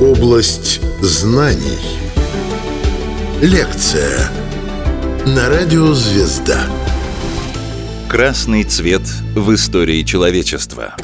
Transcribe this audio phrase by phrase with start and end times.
[0.00, 1.78] Область знаний.
[3.40, 4.30] Лекция
[5.26, 6.66] на радио «Звезда».
[8.08, 9.02] Красный цвет
[9.34, 10.94] в истории человечества.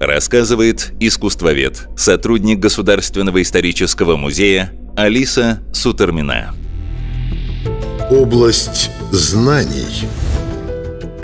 [0.00, 6.54] Рассказывает искусствовед, сотрудник Государственного исторического музея Алиса Сутермина.
[8.10, 10.08] Область знаний.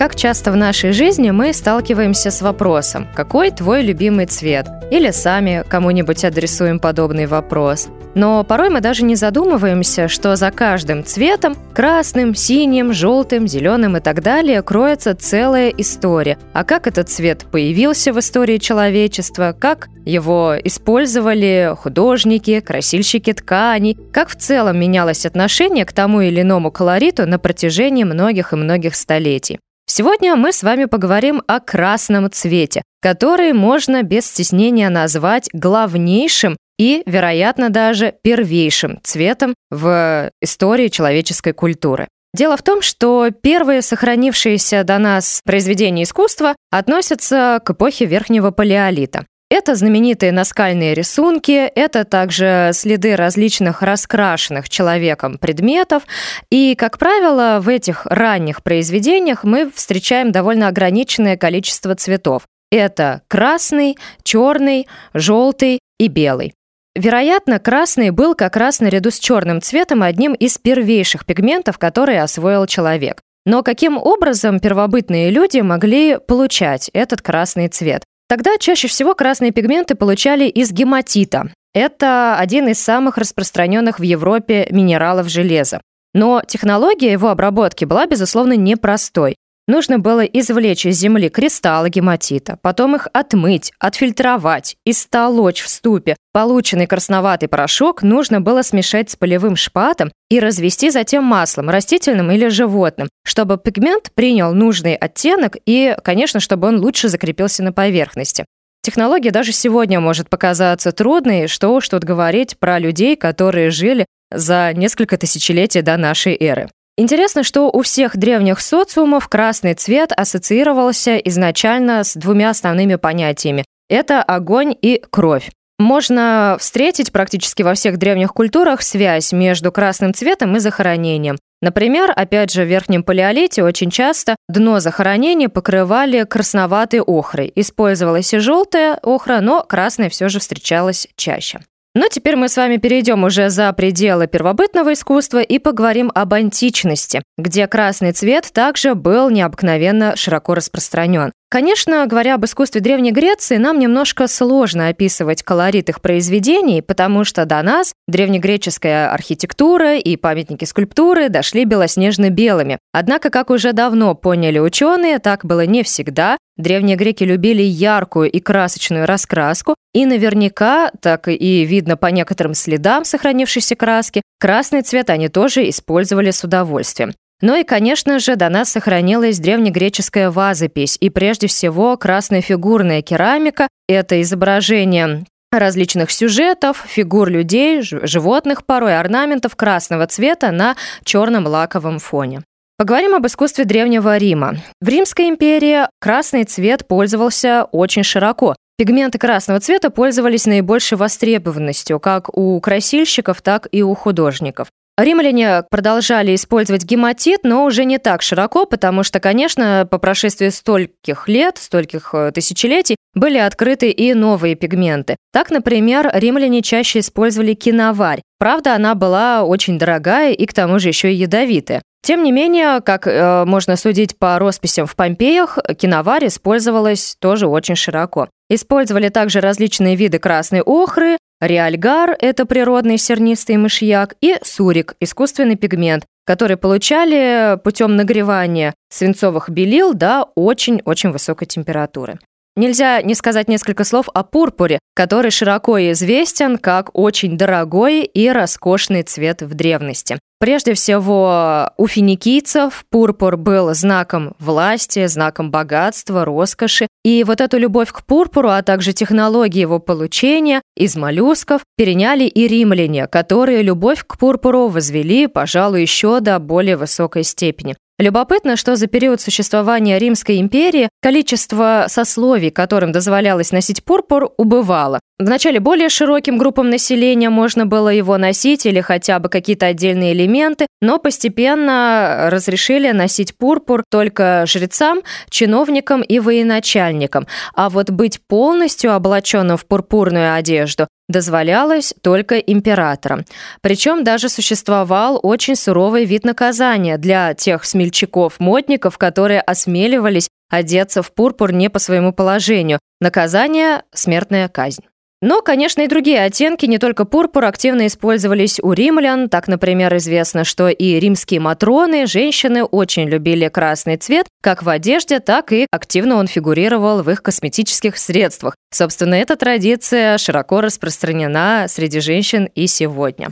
[0.03, 5.63] Как часто в нашей жизни мы сталкиваемся с вопросом «Какой твой любимый цвет?» Или сами
[5.69, 7.87] кому-нибудь адресуем подобный вопрос.
[8.17, 14.01] Но порой мы даже не задумываемся, что за каждым цветом– красным, синим, желтым, зеленым и
[14.01, 16.37] так далее– кроется целая история.
[16.53, 24.31] А как этот цвет появился в истории человечества, как его использовали художники, красильщики тканей, как
[24.31, 29.61] в целом менялось отношение к тому или иному колориту на протяжении многих и многих столетий.
[29.95, 37.03] Сегодня мы с вами поговорим о красном цвете, который можно без стеснения назвать главнейшим и,
[37.05, 42.09] вероятно, даже первейшим цветом в истории человеческой культуры.
[42.33, 49.27] Дело в том, что первые сохранившиеся до нас произведения искусства относятся к эпохе Верхнего Палеолита.
[49.55, 56.05] Это знаменитые наскальные рисунки, это также следы различных раскрашенных человеком предметов.
[56.49, 62.45] И, как правило, в этих ранних произведениях мы встречаем довольно ограниченное количество цветов.
[62.71, 66.55] Это красный, черный, желтый и белый.
[66.97, 72.65] Вероятно, красный был как раз наряду с черным цветом одним из первейших пигментов, которые освоил
[72.65, 73.21] человек.
[73.45, 78.05] Но каким образом первобытные люди могли получать этот красный цвет?
[78.33, 81.53] Тогда чаще всего красные пигменты получали из гематита.
[81.75, 85.83] Это один из самых распространенных в Европе минералов железа.
[86.15, 89.37] Но технология его обработки была, безусловно, непростой.
[89.69, 96.17] Нужно было извлечь из земли кристаллы гематита, потом их отмыть, отфильтровать, истолочь в ступе.
[96.33, 102.49] Полученный красноватый порошок нужно было смешать с полевым шпатом и развести затем маслом, растительным или
[102.49, 108.45] животным, чтобы пигмент принял нужный оттенок и, конечно, чтобы он лучше закрепился на поверхности.
[108.83, 114.73] Технология даже сегодня может показаться трудной, что уж тут говорить про людей, которые жили за
[114.75, 116.69] несколько тысячелетий до нашей эры.
[116.99, 123.65] Интересно, что у всех древних социумов красный цвет ассоциировался изначально с двумя основными понятиями.
[123.89, 125.51] Это огонь и кровь.
[125.79, 131.39] Можно встретить практически во всех древних культурах связь между красным цветом и захоронением.
[131.63, 137.51] Например, опять же, в Верхнем Палеолите очень часто дно захоронения покрывали красноватой охрой.
[137.55, 141.61] Использовалась и желтая охра, но красная все же встречалась чаще.
[141.95, 147.23] Но теперь мы с вами перейдем уже за пределы первобытного искусства и поговорим об античности,
[147.37, 151.33] где красный цвет также был необыкновенно широко распространен.
[151.53, 157.45] Конечно, говоря об искусстве Древней Греции, нам немножко сложно описывать колорит их произведений, потому что
[157.45, 162.79] до нас древнегреческая архитектура и памятники скульптуры дошли белоснежно-белыми.
[162.95, 166.39] Однако, как уже давно поняли ученые, так было не всегда.
[166.57, 173.05] Древние греки любили яркую и красочную раскраску, и наверняка, так и видно по некоторым следам
[173.05, 177.13] сохранившейся краски, красный цвет они тоже использовали с удовольствием.
[177.43, 183.67] Ну и, конечно же, до нас сохранилась древнегреческая вазопись и прежде всего красная фигурная керамика.
[183.89, 192.43] Это изображение различных сюжетов, фигур людей, животных, порой орнаментов красного цвета на черном лаковом фоне.
[192.79, 194.57] Поговорим об искусстве Древнего Рима.
[194.81, 198.55] В Римской империи красный цвет пользовался очень широко.
[198.79, 204.69] Пигменты красного цвета пользовались наибольшей востребованностью как у красильщиков, так и у художников.
[204.99, 211.29] Римляне продолжали использовать гематит, но уже не так широко, потому что, конечно, по прошествии стольких
[211.29, 215.17] лет, стольких э, тысячелетий, были открыты и новые пигменты.
[215.33, 218.21] Так, например, римляне чаще использовали киноварь.
[218.39, 221.81] Правда, она была очень дорогая и к тому же еще и ядовитая.
[222.05, 227.77] Тем не менее, как э, можно судить по росписям в Помпеях, киноварь использовалась тоже очень
[227.77, 228.29] широко.
[228.51, 236.05] Использовали также различные виды красной охры, Реальгар– это природный сернистый мышьяк, и сурик– искусственный пигмент,
[236.25, 242.21] который получали путем нагревания свинцовых белил до очень-очень высокой температуры.
[242.55, 249.03] Нельзя не сказать несколько слов о пурпуре, который широко известен как очень дорогой и роскошный
[249.03, 250.19] цвет в древности.
[250.39, 256.89] Прежде всего, у финикийцев пурпур был знаком власти, знаком богатства, роскоши.
[257.05, 262.49] И вот эту любовь к пурпуру, а также технологии его получения из моллюсков переняли и
[262.49, 267.77] римляне, которые любовь к пурпуру возвели, пожалуй, еще до более высокой степени.
[267.99, 275.01] Любопытно, что за период существования Римской империи количество сословий, которым дозволялось носить пурпур, убывало.
[275.25, 280.67] Вначале более широким группам населения можно было его носить или хотя бы какие-то отдельные элементы,
[280.81, 287.29] но постепенно разрешили носить пурпур только жрецам, чиновникам и военачальникам.
[287.55, 293.25] А вот быть полностью облаченным в пурпурную одежду дозволялось только императорам.
[293.61, 301.53] Причем даже существовал очень суровый вид наказания для тех смельчаков-модников, которые осмеливались одеться в пурпур
[301.53, 302.81] не по своему положению.
[303.01, 304.83] Наказание– смертная казнь.
[305.23, 309.29] Но, конечно, и другие оттенки, не только пурпур, активно использовались у римлян.
[309.29, 315.21] Так, например, известно, что и римские матроны, женщины очень любили красный цвет, как в одежде,
[315.21, 318.57] так и активно он фигурировал в их косметических средствах.
[318.73, 323.31] Собственно, эта традиция широко распространена среди женщин и сегодня.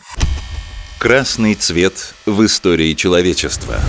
[0.99, 3.81] Красный цвет в истории человечества.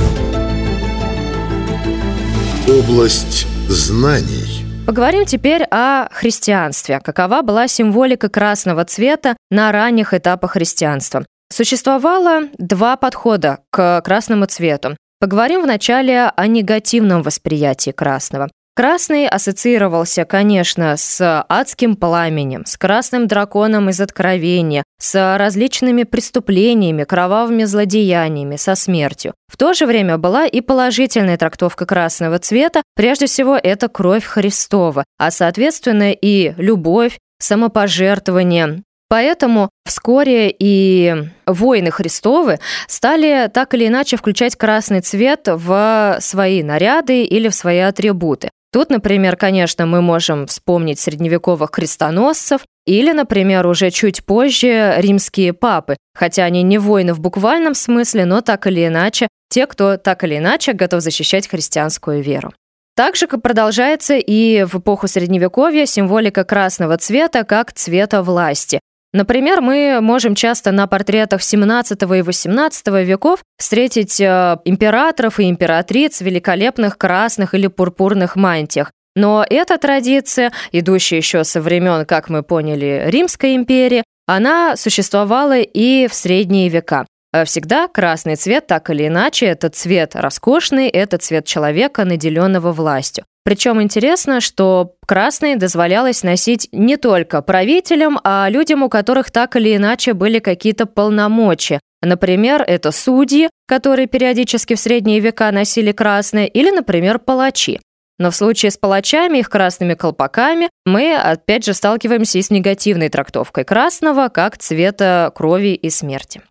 [2.67, 4.70] Область знаний.
[4.85, 6.99] Поговорим теперь о христианстве.
[6.99, 11.25] Какова была символика красного цвета на ранних этапах христианства?
[11.49, 14.97] Существовало два подхода к красному цвету.
[15.19, 18.49] Поговорим вначале о негативном восприятии красного.
[18.81, 27.65] Красный ассоциировался, конечно, с адским пламенем, с красным драконом из Откровения, с различными преступлениями, кровавыми
[27.65, 29.35] злодеяниями, со смертью.
[29.47, 35.03] В то же время была и положительная трактовка красного цвета, прежде всего это кровь Христова,
[35.19, 41.13] а соответственно и любовь, самопожертвование, Поэтому вскоре и
[41.45, 47.79] воины Христовы стали так или иначе включать красный цвет в свои наряды или в свои
[47.79, 48.49] атрибуты.
[48.71, 55.97] Тут, например, конечно, мы можем вспомнить средневековых крестоносцев или, например, уже чуть позже римские папы,
[56.15, 60.37] хотя они не воины в буквальном смысле, но так или иначе, те, кто так или
[60.37, 62.53] иначе готов защищать христианскую веру.
[62.95, 68.79] Также продолжается и в эпоху Средневековья символика красного цвета как цвета власти.
[69.13, 76.19] Например, мы можем часто на портретах 17 и 18 веков встретить э, императоров и императриц
[76.19, 78.91] в великолепных красных или пурпурных мантиях.
[79.15, 86.07] Но эта традиция, идущая еще со времен, как мы поняли, Римской империи, она существовала и
[86.07, 87.05] в средние века.
[87.33, 93.25] Э, всегда красный цвет, так или иначе, это цвет роскошный, это цвет человека, наделенного властью.
[93.43, 99.75] Причем интересно, что красный дозволялось носить не только правителям, а людям, у которых так или
[99.75, 101.79] иначе были какие-то полномочия.
[102.03, 107.79] Например, это судьи, которые периодически в средние века носили красное, или, например, палачи.
[108.19, 113.09] Но в случае с палачами, их красными колпаками, мы опять же сталкиваемся и с негативной
[113.09, 116.41] трактовкой красного как цвета крови и смерти.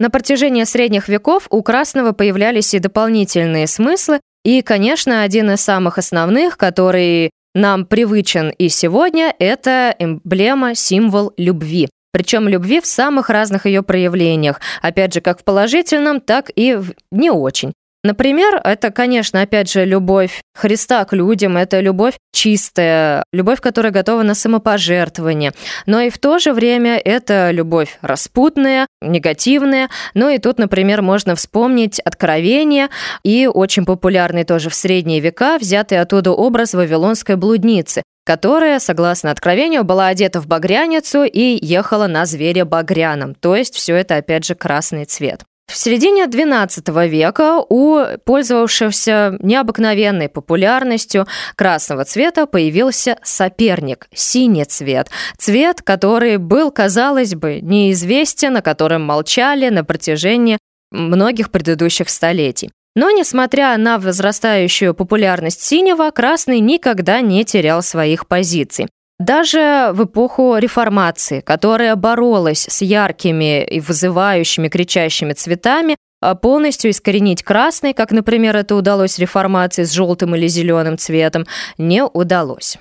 [0.00, 5.98] На протяжении средних веков у красного появлялись и дополнительные смыслы, и, конечно, один из самых
[5.98, 11.88] основных, который нам привычен и сегодня, это эмблема, символ любви.
[12.12, 16.92] Причем любви в самых разных ее проявлениях, опять же, как в положительном, так и в
[17.10, 17.72] не очень.
[18.04, 24.22] Например, это, конечно, опять же, любовь Христа к людям, это любовь чистая, любовь, которая готова
[24.22, 25.52] на самопожертвование.
[25.86, 29.88] Но и в то же время это любовь распутная, негативная.
[30.14, 32.88] Ну и тут, например, можно вспомнить Откровение
[33.24, 39.82] и очень популярный тоже в средние века, взятый оттуда образ Вавилонской блудницы, которая, согласно откровению,
[39.82, 43.34] была одета в багряницу и ехала на звере багряном.
[43.34, 45.42] То есть все это, опять же, красный цвет.
[45.68, 55.10] В середине XII века у пользовавшегося необыкновенной популярностью красного цвета появился соперник– синий цвет.
[55.36, 60.56] Цвет, который был, казалось бы, неизвестен, о котором молчали на протяжении
[60.90, 62.70] многих предыдущих столетий.
[62.96, 68.88] Но, несмотря на возрастающую популярность синего, красный никогда не терял своих позиций.
[69.18, 77.42] Даже в эпоху реформации, которая боролась с яркими и вызывающими кричащими цветами, а полностью искоренить
[77.42, 81.46] красный, как, например, это удалось реформации с желтым или зеленым цветом,
[81.78, 82.78] не удалось.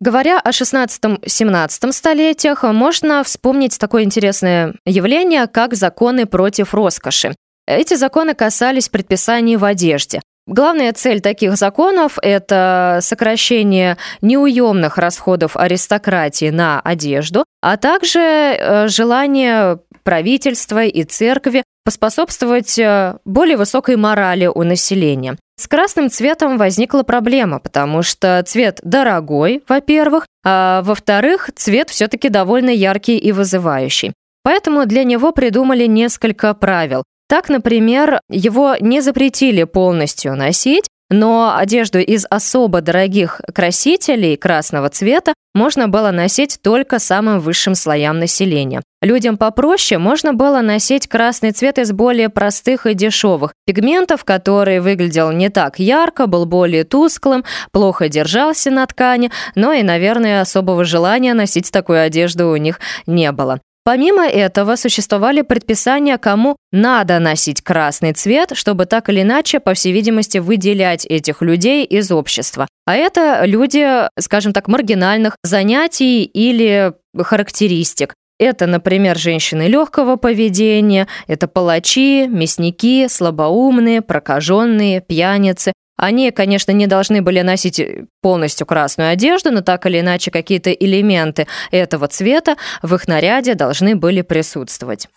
[0.00, 7.34] Говоря о 16-17 столетиях, можно вспомнить такое интересное явление, как законы против роскоши.
[7.66, 10.20] Эти законы касались предписаний в одежде.
[10.48, 19.78] Главная цель таких законов– это сокращение неуемных расходов аристократии на одежду, а также э, желание
[20.04, 25.36] правительства и церкви поспособствовать э, более высокой морали у населения.
[25.60, 32.70] С красным цветом возникла проблема, потому что цвет дорогой, во-первых, а во-вторых, цвет все-таки довольно
[32.70, 34.14] яркий и вызывающий.
[34.44, 37.04] Поэтому для него придумали несколько правил.
[37.28, 45.32] Так, например, его не запретили полностью носить, но одежду из особо дорогих красителей красного цвета
[45.54, 48.82] можно было носить только самым высшим слоям населения.
[49.00, 55.30] Людям попроще можно было носить красный цвет из более простых и дешевых пигментов, который выглядел
[55.32, 61.34] не так ярко, был более тусклым, плохо держался на ткани, но и, наверное, особого желания
[61.34, 63.60] носить такую одежду у них не было.
[63.88, 69.94] Помимо этого, существовали предписания, кому надо носить красный цвет, чтобы так или иначе, по всей
[69.94, 72.68] видимости, выделять этих людей из общества.
[72.84, 78.12] А это люди, скажем так, маргинальных занятий или характеристик.
[78.38, 87.22] Это, например, женщины легкого поведения, это палачи, мясники, слабоумные, прокаженные, пьяницы, они, конечно, не должны
[87.22, 87.82] были носить
[88.22, 93.96] полностью красную одежду, но так или иначе какие-то элементы этого цвета в их наряде должны
[93.96, 95.08] были присутствовать.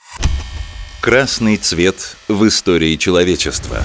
[0.99, 3.77] Красный цвет в истории человечества.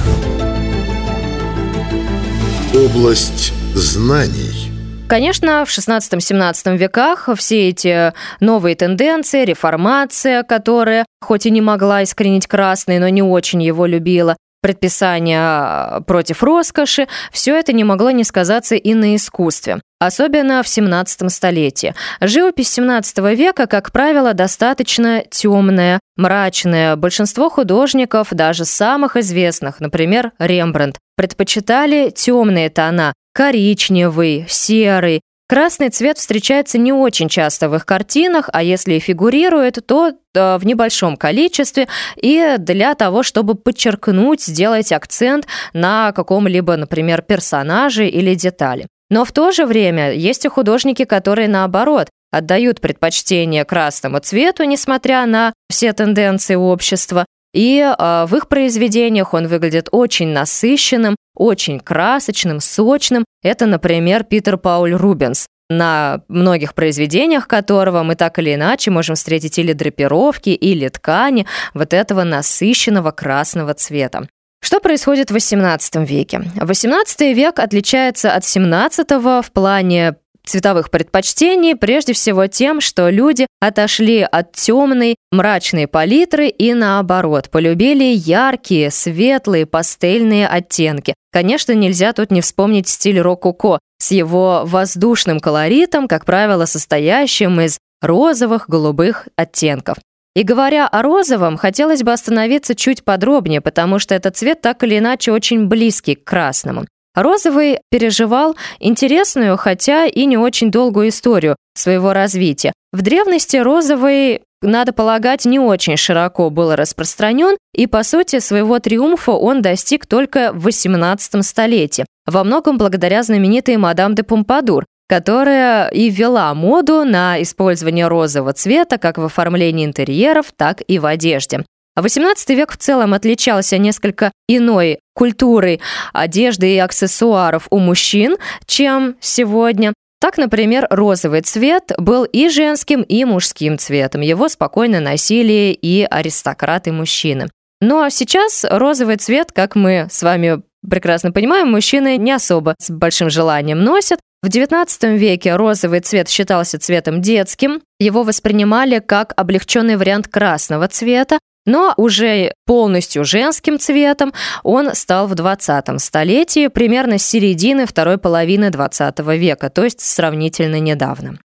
[2.74, 4.72] Область знаний.
[5.06, 12.46] Конечно, в 16-17 веках все эти новые тенденции, реформация, которая хоть и не могла искоренить
[12.46, 18.74] красный, но не очень его любила, предписания против роскоши, все это не могло не сказаться
[18.74, 19.80] и на искусстве.
[20.00, 21.94] Особенно в 17 столетии.
[22.20, 26.96] Живопись 17 века, как правило, достаточно темная, мрачная.
[26.96, 36.76] Большинство художников, даже самых известных, например, Рембрандт, предпочитали темные тона, коричневый, серый, Красный цвет встречается
[36.76, 41.86] не очень часто в их картинах, а если и фигурирует, то э, в небольшом количестве
[42.16, 48.88] и для того, чтобы подчеркнуть, сделать акцент на каком-либо, например, персонаже или детали.
[49.08, 55.26] Но в то же время есть и художники, которые наоборот отдают предпочтение красному цвету, несмотря
[55.26, 57.24] на все тенденции общества,
[57.56, 63.24] и э, в их произведениях он выглядит очень насыщенным, очень красочным, сочным.
[63.42, 69.58] Это, например, Питер Пауль Рубенс на многих произведениях которого мы так или иначе можем встретить
[69.58, 74.28] или драпировки, или ткани вот этого насыщенного красного цвета.
[74.62, 76.42] Что происходит в XVIII веке?
[76.56, 84.20] XVIII век отличается от XVII в плане цветовых предпочтений прежде всего тем, что люди отошли
[84.20, 91.14] от темной, мрачной палитры и наоборот, полюбили яркие, светлые, пастельные оттенки.
[91.32, 97.78] Конечно, нельзя тут не вспомнить стиль рококо с его воздушным колоритом, как правило, состоящим из
[98.00, 99.98] розовых, голубых оттенков.
[100.34, 104.98] И говоря о розовом, хотелось бы остановиться чуть подробнее, потому что этот цвет так или
[104.98, 106.84] иначе очень близкий к красному.
[107.16, 112.74] Розовый переживал интересную, хотя и не очень долгую историю своего развития.
[112.92, 119.32] В древности розовый надо полагать, не очень широко был распространен, и, по сути, своего триумфа
[119.32, 126.10] он достиг только в XVIII столетии, во многом благодаря знаменитой мадам де Помпадур, которая и
[126.10, 131.64] ввела моду на использование розового цвета как в оформлении интерьеров, так и в одежде.
[131.94, 135.80] А XVIII век в целом отличался несколько иной культурой
[136.12, 139.94] одежды и аксессуаров у мужчин, чем сегодня.
[140.20, 144.20] Так, например, розовый цвет был и женским, и мужским цветом.
[144.20, 147.48] Его спокойно носили и аристократы-мужчины.
[147.80, 153.30] Но сейчас розовый цвет, как мы с вами прекрасно понимаем, мужчины не особо с большим
[153.30, 154.20] желанием носят.
[154.42, 157.82] В XIX веке розовый цвет считался цветом детским.
[157.98, 164.32] Его воспринимали как облегченный вариант красного цвета, но уже полностью женским цветом
[164.62, 170.80] он стал в 20 столетии, примерно с середины второй половины 20 века, то есть сравнительно
[170.80, 171.38] недавно.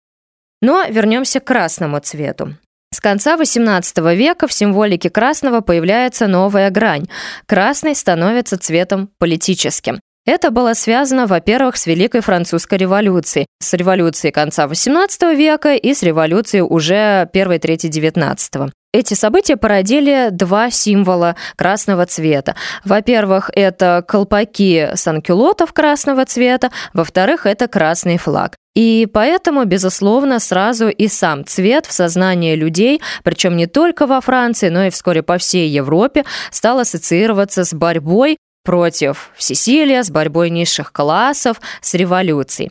[0.60, 2.54] Но вернемся к красному цвету.
[2.92, 7.06] С конца XVIII века в символике красного появляется новая грань.
[7.46, 10.00] Красный становится цветом политическим.
[10.26, 16.02] Это было связано, во-первых, с Великой Французской революцией, с революцией конца XVIII века и с
[16.02, 18.70] революцией уже первой трети XIX.
[18.94, 22.56] Эти события породили два символа красного цвета.
[22.86, 28.56] Во-первых, это колпаки санкюлотов красного цвета, во-вторых, это красный флаг.
[28.74, 34.70] И поэтому, безусловно, сразу и сам цвет в сознании людей, причем не только во Франции,
[34.70, 40.92] но и вскоре по всей Европе, стал ассоциироваться с борьбой против всесилия, с борьбой низших
[40.92, 42.70] классов, с революцией.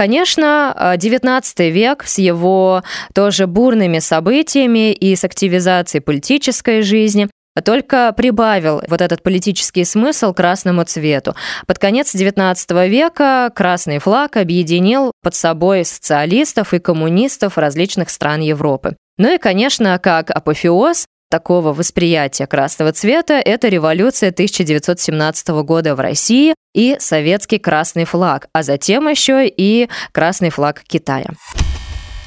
[0.00, 2.82] Конечно, XIX э, век с его
[3.14, 7.28] тоже бурными событиями и с активизацией политической жизни
[7.62, 11.36] только прибавил вот этот политический смысл красному цвету.
[11.66, 18.96] Под конец XIX века красный флаг объединил под собой социалистов и коммунистов различных стран Европы.
[19.18, 26.54] Ну и, конечно, как апофеоз, такого восприятия красного цвета– это революция 1917 года в России
[26.74, 31.30] и советский красный флаг, а затем еще и красный флаг Китая.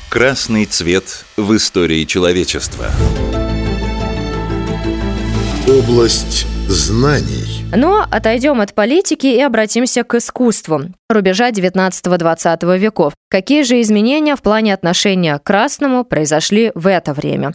[0.10, 2.88] Красный цвет в истории человечества.
[5.68, 7.66] Область знаний.
[7.76, 13.14] Но отойдем от политики и обратимся к искусству рубежа 19-20 веков.
[13.30, 17.54] Какие же изменения в плане отношения к красному произошли в это время?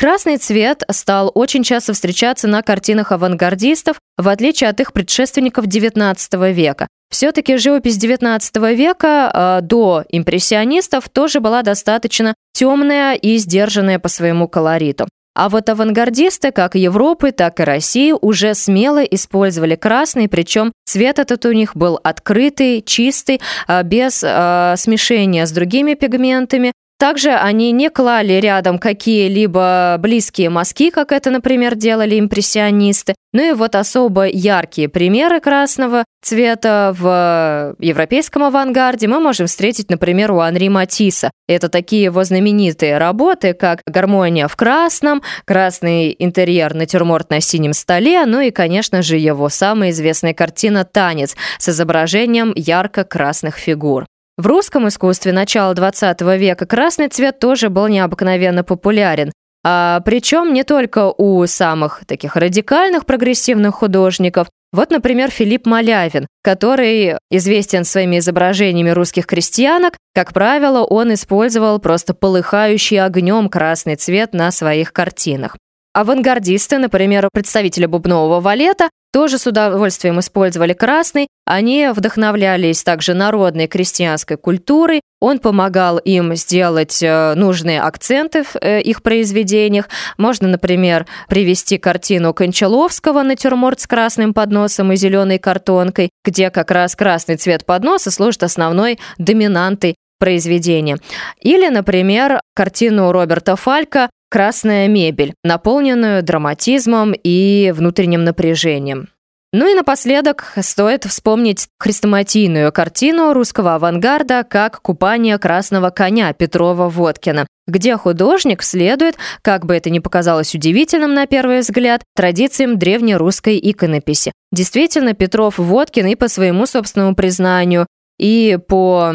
[0.00, 6.54] Красный цвет стал очень часто встречаться на картинах авангардистов, в отличие от их предшественников XIX
[6.54, 6.88] века.
[7.10, 9.30] Все-таки живопись XIX века
[9.60, 15.06] э, до импрессионистов тоже была достаточно темная и сдержанная по своему колориту.
[15.34, 21.44] А вот авангардисты как Европы, так и России уже смело использовали красный, причем цвет этот
[21.44, 27.88] у них был открытый, чистый, а, без э, смешения с другими пигментами, также они не
[27.88, 33.14] клали рядом какие-либо близкие мазки, как это, например, делали импрессионисты.
[33.32, 40.30] Ну и вот особо яркие примеры красного цвета в европейском авангарде мы можем встретить, например,
[40.32, 41.30] у Анри Матисса.
[41.48, 48.26] Это такие его знаменитые работы, как «Гармония в красном», «Красный интерьер натюрморт на синем столе»,
[48.26, 54.04] ну и, конечно же, его самая известная картина «Танец» с изображением ярко-красных фигур.
[54.40, 59.32] В русском искусстве начала 20 века красный цвет тоже был необыкновенно популярен.
[59.62, 64.48] А причем не только у самых таких радикальных прогрессивных художников.
[64.72, 69.98] Вот, например, Филипп Малявин, который известен своими изображениями русских крестьянок.
[70.14, 75.58] Как правило, он использовал просто полыхающий огнем красный цвет на своих картинах.
[75.92, 81.26] Авангардисты, например, представители бубнового валета, тоже с удовольствием использовали красный.
[81.44, 85.00] Они вдохновлялись также народной крестьянской культурой.
[85.20, 89.88] Он помогал им сделать э, нужные акценты в э, их произведениях.
[90.16, 96.94] Можно, например, привести картину Кончаловского «Натюрморт с красным подносом и зеленой картонкой», где как раз
[96.94, 100.98] красный цвет подноса служит основной доминантой произведения.
[101.40, 109.08] Или, например, картину Роберта Фалька красная мебель, наполненную драматизмом и внутренним напряжением.
[109.52, 117.96] Ну и напоследок стоит вспомнить хрестоматийную картину русского авангарда как «Купание красного коня» Петрова-Водкина, где
[117.96, 124.30] художник следует, как бы это ни показалось удивительным на первый взгляд, традициям древнерусской иконописи.
[124.52, 127.88] Действительно, Петров-Водкин и по своему собственному признанию,
[128.20, 129.14] и по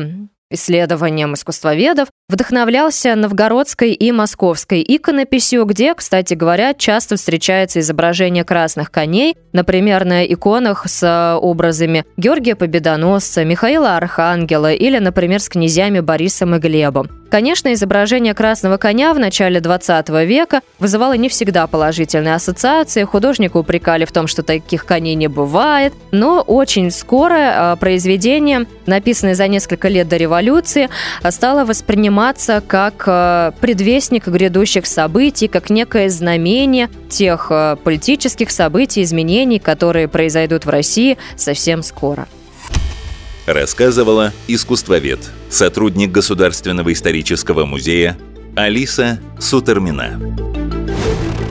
[0.55, 9.37] исследованиям искусствоведов, вдохновлялся новгородской и московской иконописью, где, кстати говоря, часто встречается изображение красных коней,
[9.53, 16.59] например, на иконах с образами Георгия Победоносца, Михаила Архангела или, например, с князьями Борисом и
[16.59, 17.09] Глебом.
[17.35, 24.05] Конечно, изображение красного коня в начале 20 века вызывало не всегда положительные ассоциации, художника упрекали
[24.05, 27.35] в том, что таких коней не бывает, но очень скоро
[27.73, 30.89] а, произведение, написанное за несколько лет до революции,
[31.29, 39.59] стало восприниматься как а, предвестник грядущих событий, как некое знамение тех а, политических событий, изменений,
[39.59, 42.29] которые произойдут в России совсем скоро.
[43.45, 48.17] Рассказывала искусствовед, сотрудник Государственного исторического музея
[48.55, 50.19] Алиса Сутермина.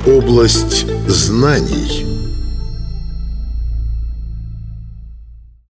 [0.07, 2.07] Область знаний–